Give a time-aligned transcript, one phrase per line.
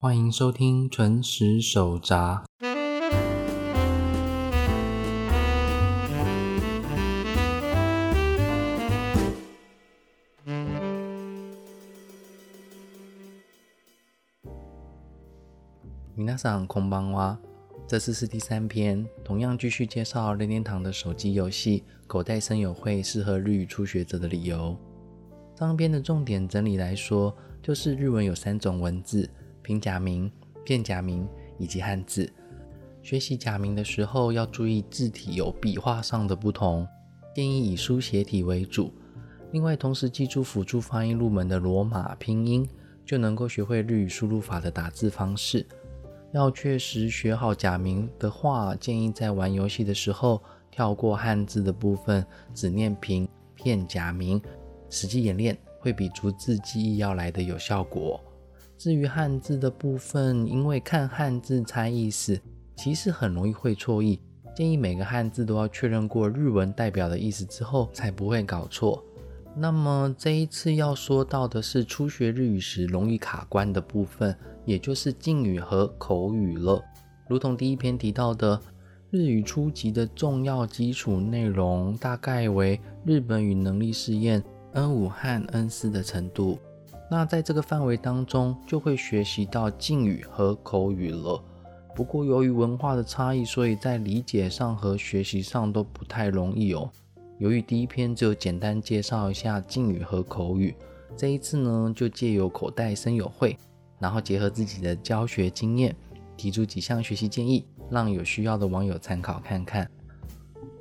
[0.00, 2.44] 欢迎收听纯实手札。
[16.14, 17.36] 米娜桑空邦哇，
[17.88, 24.78] 这次是第三篇，同样继续介绍任天堂的手机游戏《口袋森友会》适合日语初学者的理由。
[25.56, 29.28] 上篇的重点整理来说，就是日文有三种文字：
[29.68, 30.32] 平假名、
[30.64, 31.28] 片假名
[31.58, 32.32] 以及汉字。
[33.02, 36.88] 学习假名的时候要注意字体有笔画上的不同，
[37.34, 38.90] 建议以书写体为主。
[39.52, 42.66] 另外，同时记住辅助发音入门的罗马拼音，
[43.04, 45.66] 就能够学会日语输入法的打字方式。
[46.32, 52.24] 要确实学好假名的话，建议在玩游戏的时候跳过汉字的部分，
[52.54, 54.40] 只念平片假名，
[54.88, 58.18] 实际演练会比逐字记忆要来的有效果。
[58.78, 62.40] 至于汉字的部分，因为看汉字猜意思，
[62.76, 64.20] 其实很容易会错意，
[64.54, 69.04] 建议每个汉字都要确认过日文代表的意思之后，才不会搞错。
[69.56, 74.32] 那么这一次要说到的是初学日语时容易卡关的部分，
[74.64, 76.80] 也就是敬语和口语了。
[77.26, 78.60] 如同第一篇提到的，
[79.10, 84.40] 日语初级的重要基础内容大概为日本语能力试验
[84.74, 86.60] N 五和 N 四的程度。
[87.10, 91.42] 那在这个范围当中，就会学习到敬语和口语了。
[91.94, 96.90] 不过由于文化的差异，所以在理解上和学习上都不太容易哦。
[97.38, 100.74] 由于第一篇只有简单介绍一下敬语和口语，
[101.16, 103.56] 这一次呢就借由口袋生友会，
[103.98, 105.96] 然后结合自己的教学经验，
[106.36, 109.88] 提出几项学习建议，让有需要的网友参考看看。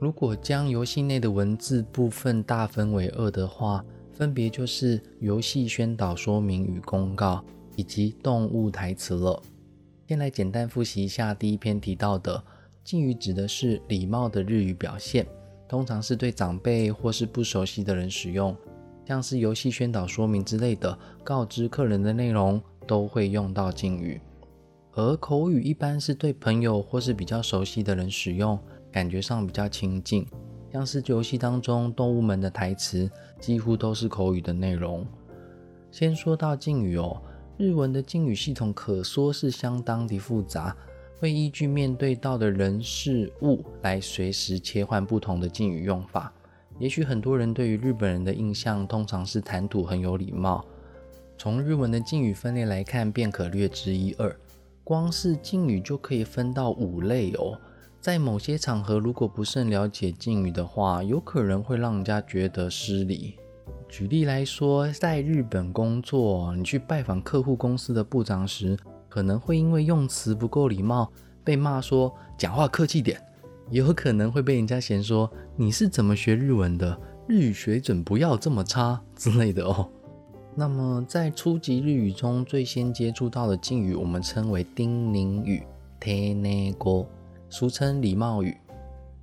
[0.00, 3.84] 如果将游戏内的文字部分大分为二的话，
[4.14, 9.42] 分别就是游戏宣导说明与公告，以及动物台词了。
[10.06, 12.42] 先来简单复习一下第一篇提到的
[12.84, 15.26] 敬语，指的是礼貌的日语表现。
[15.66, 18.56] 通常是对长辈或是不熟悉的人使用，
[19.04, 24.20] 像是游戏宣导说明之类的，告知客人的内容都会用到敬语。
[24.92, 28.56] 而口语一般是对朋友或是比较熟悉的人使用，
[28.92, 30.24] 感觉上比较亲近。
[30.74, 33.08] 像是游戏当中动物们的台词，
[33.38, 35.06] 几乎都是口语的内容。
[35.92, 37.22] 先说到敬语哦，
[37.56, 40.76] 日文的敬语系统可说是相当的复杂。
[41.20, 46.32] 会依据面对到的人事物来随时切换不同的敬语用法。
[46.80, 50.64] 也许很多人对于日本人的印象通常是谈吐很有礼貌。
[51.38, 54.36] 从日文的敬语分类来看，便可略知一二。
[54.82, 57.56] 光是敬语就可以分到五类哦。
[58.04, 63.36] 在某些场合，如果不甚了解敬语的话，有可能会让人家觉得失礼。
[63.88, 68.78] 举例来说，在日本工作，你去拜访客户公司的部长时。
[69.08, 71.10] 可能会因为用词不够礼貌
[71.42, 73.18] 被骂说讲话客气点，
[73.70, 79.88] 也有可能会被人家嫌说你是怎么学日文的，日语水准不要这么差之类的哦。
[80.54, 85.62] 那么在初级日语中最先接触到的敬语，我们称为叮咛语
[85.98, 87.08] t e 国，
[87.56, 88.56] 俗称礼貌语。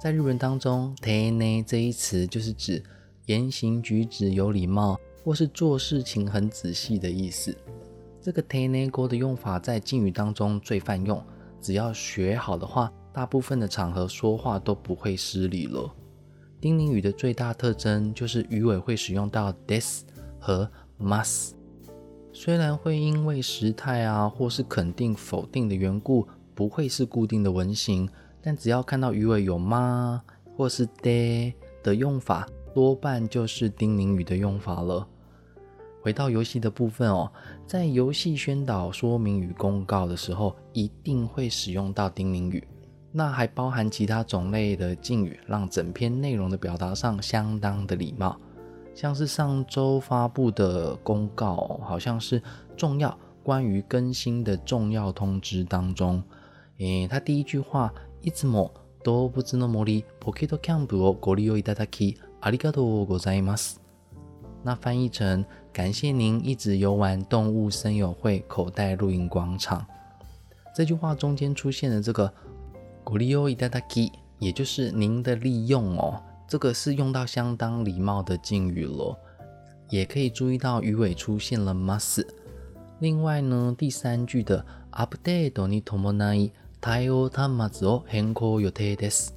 [0.00, 2.80] 在日文当中 t e 这一词就是指
[3.26, 7.52] 言行举止有礼貌，或是做事情很仔细的意思。
[8.20, 11.20] 这个 t e n e g o 的用法在敬语当中最泛用，
[11.60, 15.92] 只要学好的话，大部分的场合说话都不会失礼了。
[16.60, 20.04] 丁宁语的最大特征就是语尾会使用到 this
[20.38, 21.54] 和 must，
[22.32, 26.24] 虽然会因为时态啊或是肯定否定的缘故，
[26.62, 28.08] 不会是固定的文型，
[28.40, 30.22] 但只要看到鱼尾有吗
[30.56, 31.52] 或是 de
[31.82, 35.04] 的用法，多半就是叮咛语的用法了。
[36.00, 37.28] 回到游戏的部分哦，
[37.66, 42.62] 在游戏宣导说明与公告的时候，一定会使用到叮咛语。
[43.10, 48.38] 那还包含其他种类的敬语，让整篇内容的表达上相当的礼貌。
[48.94, 52.40] 像是上周发布的公告，好像是
[52.76, 56.22] 重要关于更新的重要通知当中，
[56.81, 58.73] 诶，他第一句话いつも
[59.03, 63.79] 動物の森ポケットキャンプをご利用いただきありがとうございます。
[64.63, 69.85] 那翻译成感谢您一直游玩动物森友会口袋露营广场。
[70.75, 72.31] 这句话中间出现的这个“
[73.03, 79.17] ご利用いただき”，也就是您的利用哦，这个是用到相当礼貌的敬语了。
[79.89, 82.27] 也可以注意到鱼尾出现了 must。
[82.99, 86.51] 另外呢，第三句的 “update に伴い
[86.81, 89.33] 対応端末を変更予定です”。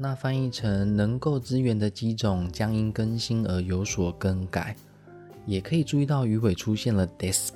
[0.00, 4.76] 那翻译成能够支援的机种将因更新而有所更改，
[5.44, 7.52] 也可以注意到鱼尾出现了 this。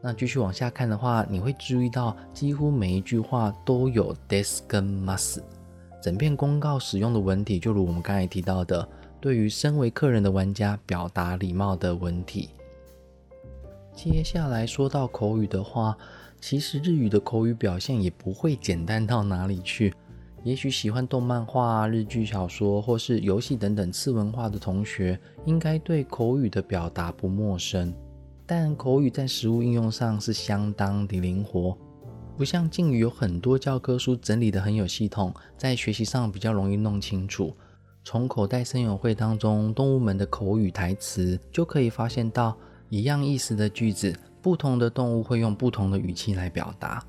[0.00, 5.40] 那继续往下看的话，你会注意到几乎每一句话都有 des 跟 must。
[6.02, 8.86] 整篇公告使用的文体，就如我们刚才提到的，
[9.20, 12.50] 对于身为客人的玩家表达礼貌的文体。
[13.94, 15.96] 接下来说到口语的话，
[16.41, 19.93] 其实日语的口语表现也不会简单到哪里去。
[20.43, 27.93] 也许喜欢动漫画、日剧小说或是游戏等等次文化的同学，应该对口语的表达不陌生。
[28.45, 31.77] 但口语在实物应用上是相当的灵活。
[32.37, 37.53] 不像敬语有很多教科书整理的很有系统，在学习上比较容易弄清楚。
[38.05, 42.57] 从口袋森友会当中动物们的口语台词就可以发现到，
[42.87, 47.03] 一样意思的句子，不同的动物会用不同的语气来表达。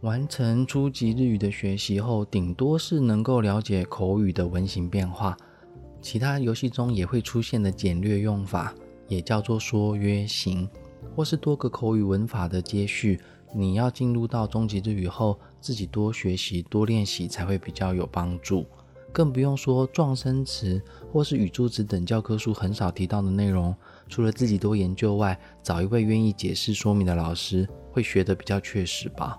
[0.00, 5.36] 完成初级日语的学习后，顶多是能够了解口语的文型变化，
[6.02, 8.74] 其他游戏中也会出现的简略用法，
[9.08, 10.68] 也叫做说约型，
[11.16, 13.18] 或是多个口语文法的接续。
[13.54, 18.66] 你要进入到中级日语后，自己多学习、多练习才会比较有帮助。
[19.14, 20.82] 更不用说撞生词
[21.12, 23.72] 或是语助词等教科书很少提到的内容，
[24.08, 29.38] 除了自己多研究外，找一位愿意解释说明的老师，会学得比较确实吧。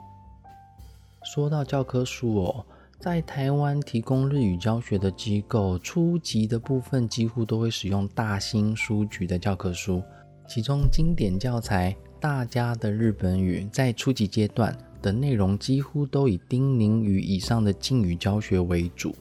[1.26, 2.66] 说到教科书哦，
[3.00, 10.02] 在台湾提供日语教学的机构，初级的部分几乎都会使用大兴书局的教科书，
[10.48, 11.94] 其中经典教材。
[12.18, 19.14] 大家的日本语在初级阶段的内容几乎都以丁宁语以上的敬语教学为主，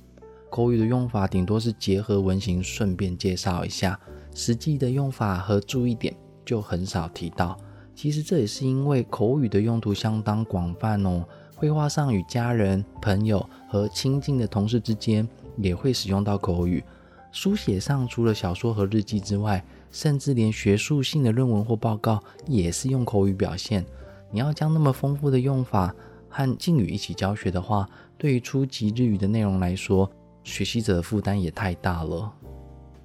[0.55, 3.99] 口语的用法顶多是结合文型顺便介绍一下，
[4.37, 6.15] 实际的用法和注意点
[6.45, 7.59] 就很少提到。
[7.93, 16.85] 其实这也是因为口语的用途相当广泛哦，绘画上与家人、朋友和亲近的同事之间也会使用到口语，
[17.33, 19.65] 书写上除了小说和日记之外。
[19.91, 23.85] 甚至连学术性的论文或报告也是用口语表现。
[24.31, 25.93] 你要将那么丰富的用法
[26.29, 30.09] 和敬语一起教学的话，对于初级日语的内容来说，
[30.45, 32.33] 学习者的负担也太大了。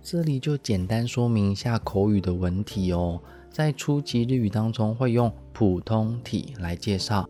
[0.02, 3.20] 这里就简单说明一下口语的文体哦。
[3.50, 7.28] 在初级日语当中，会用普通体来介绍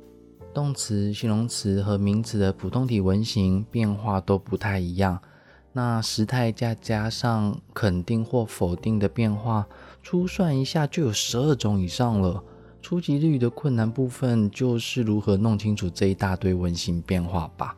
[0.54, 5.20] 动词、形容词和名词的普通体文型变化都不太一样。
[5.72, 9.68] 那时态再加上肯定或否定的变化，
[10.02, 12.44] 初算一下就有十二种以上了。
[12.82, 17.76] 初级日语的困难部分就是如何弄清楚这一大堆文型变化吧。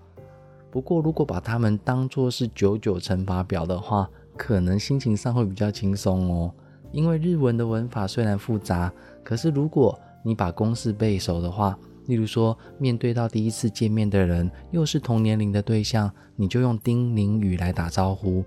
[0.72, 6.52] 不过如果把它们当作是九九乘法表的话，可能心情上会比较轻松哦。
[6.92, 8.92] 因为日文的文法虽然复杂，
[9.24, 11.78] 可是如果你把公式背熟的话，
[12.08, 18.44] 例如说，面对到第一次见面的人，又是同年龄的对象，你就用丁宁语来打招呼，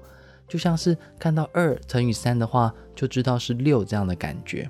[0.48, 4.68] 就像是看到二乘以三的话，就知道是六这样的感觉。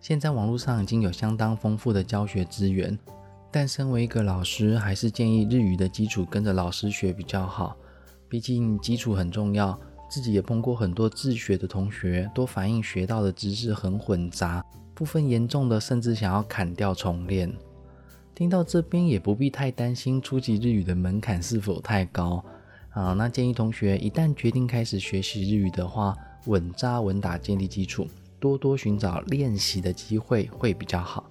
[0.00, 2.98] 现在网络上已经有相当丰富的教学资源，
[3.54, 7.76] 但身为一个老师，还是建议日语的基础跟着老师学比较好，
[8.28, 9.78] 毕竟基础很重要。
[10.10, 14.60] 自己也碰过很多自学的同学，都反映学到的知识很混杂，
[14.92, 17.48] 部分严重的甚至想要砍掉重练。
[18.34, 22.44] 听到这边也不必太担心初级日语的门槛是否太高
[22.90, 23.12] 啊？
[23.12, 26.16] 那建议同学一旦决定开始学习日语的话，
[26.46, 28.08] 稳扎稳打建立基础，
[28.40, 31.24] 多多寻找练习的机会会比较好。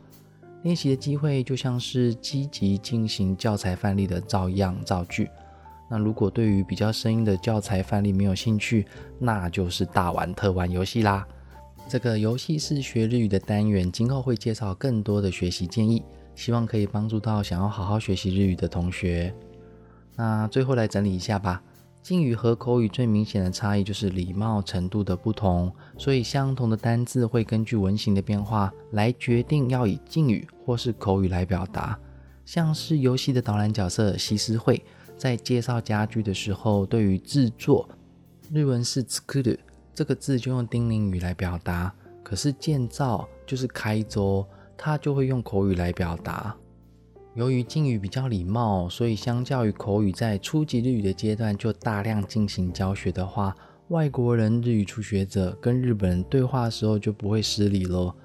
[0.64, 5.30] 练习的机会就像是积极进行教材范例的照样造句。
[5.90, 8.86] 那如果对于比较生硬的教材范例没有兴趣，
[9.20, 11.28] 那就是大玩特玩游戏啦。
[11.88, 16.02] 这个游戏是学日语的单元，今后会介绍更多的学习建议。
[16.34, 19.32] 希望可以帮助到想要好好学习日语的同学。
[20.16, 21.62] 那最后来整理一下吧。
[22.04, 31.98] 敬语和口语最明显的差异就是礼貌程度的不同，所以相同的单字会根据文型的变化来决定要以敬语或是口语来表达。
[32.46, 34.84] 像是游戏的导览角色西施惠，
[35.16, 37.88] 在介绍家具的时候，对于制作
[38.52, 39.58] 日文是つくる
[39.96, 44.46] 这个字就用丁宁语来表达，可是建造就是开桌。
[44.76, 46.54] 他就会用口语来表达。
[47.36, 53.56] 由于敬语比较礼貌，所以相较于口语，在初级日语的阶段就大量进行教学的话，
[53.88, 58.16] 外国人日语初学者跟日本人对话的时候就不会失礼了。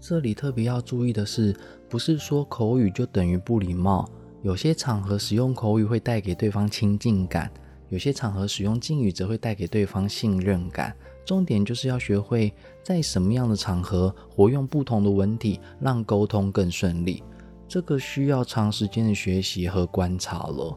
[0.00, 1.54] 这里特别要注意的是，
[1.88, 4.10] 不是说口语就等于不礼貌。
[4.42, 7.48] 有些场合使用口语会带给对方亲近感，
[7.88, 10.92] 有些场合使用敬语则会带给对方信任感。
[11.24, 12.52] 重点就是要学会
[12.82, 17.22] 在什么样的场合活用不同的文体，让沟通更顺利。
[17.70, 20.76] 这个需要长时间的学习和观察了。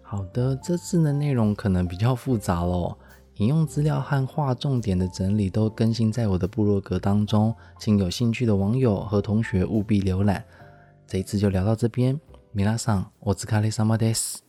[0.00, 2.96] 好的，这次的内容可能比较复杂咯，
[3.38, 10.44] 引用资料和划重点的整理都更新在我的部落格当中，请有兴趣的网友和同学务必浏览。
[11.04, 12.20] 这一次就聊到这边，
[12.52, 14.43] 米拉桑，我是卡利萨马です。